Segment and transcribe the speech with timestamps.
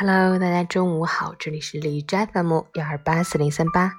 [0.00, 3.94] Hello，大家中午好，这里是李斋 FM 幺二八四零三八，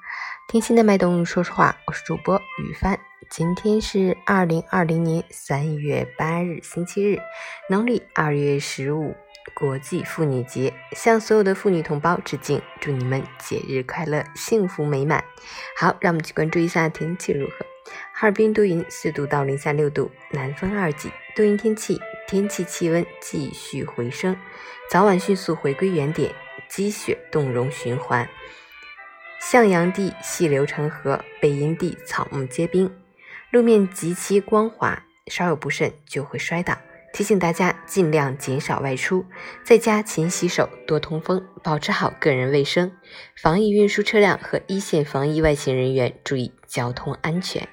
[0.48, 2.98] 听心的脉动，说实话，我是主播雨帆。
[3.30, 7.20] 今天是二零二零年三月八日，星期日，
[7.70, 9.14] 农历二月十五，
[9.54, 15.22] 国际妇女节，向所有的妇女同胞致敬，祝你们节日快乐，幸福美满。
[15.77, 17.66] 好，让我们去关注一下天气如何。
[18.13, 24.38] 哈尔滨多云，四度到零下六度，南风二级，多云天气，天气气温继续回升，
[24.88, 26.31] 早晚迅速回归原点，
[26.67, 28.30] 积雪冻融循环。
[29.41, 32.95] 向阳地细流成河，北阴地草木皆冰，
[33.49, 36.77] 路面极其光滑，稍有不慎就会摔倒。
[37.13, 39.26] 提醒大家尽量减少外出，
[39.63, 42.91] 在家勤洗手，多通风，保持好个人卫生。
[43.41, 47.68] 防疫运输车辆和一线防疫外勤人员注意交通安全。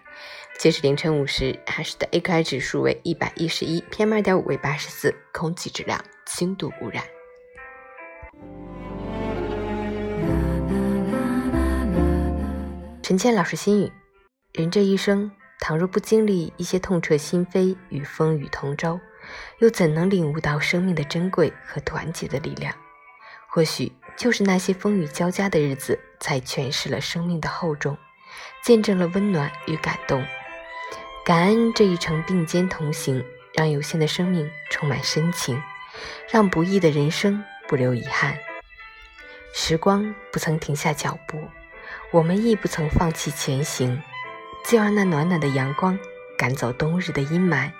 [0.58, 7.04] 截止凌晨五时，海市的 AQI 指数为一百一十一，PM 二点五为八十四，空气质量轻度污染。
[13.02, 13.92] 陈倩老师心语：
[14.54, 18.98] 人这一生，倘若不经历一些痛彻心扉与风雨同舟，
[19.60, 22.74] 又怎能领悟到生命的珍贵和团结的力量？
[23.48, 27.96] 或许就是那些风雨交加的日子，才诠释了生命的厚重，
[28.64, 30.26] 见证了温暖与感动。
[31.26, 35.60] 感恩这一程并肩同行，让有限的生命充满深情，
[36.30, 38.38] 让不易的人生不留遗憾。
[39.52, 41.50] 时光不曾停下脚步，
[42.12, 44.00] 我们亦不曾放弃前行。
[44.64, 45.98] 就让那暖暖的阳光
[46.38, 47.72] 赶走冬日的阴霾。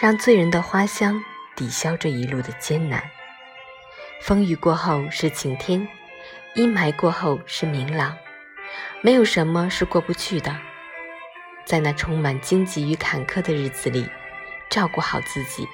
[0.00, 1.22] 让醉人的花香
[1.54, 3.08] 抵消这一路的艰难。
[4.20, 5.86] 风雨过后是晴天，
[6.56, 8.16] 阴霾过后是明朗。
[9.00, 10.56] 没有什么是过不去的。
[11.64, 14.06] 在那充满荆棘与坎坷的日子里，
[14.70, 15.66] 照顾好自己，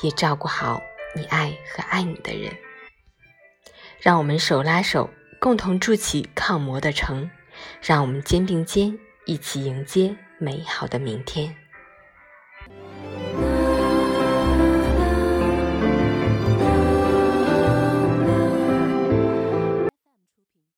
[0.00, 0.82] 也照顾好
[1.14, 2.52] 你爱和爱你的人。
[4.00, 7.30] 让我们手拉手，共同筑起抗魔的城。
[7.80, 11.54] 让我们肩并肩，一起迎接美好的明天。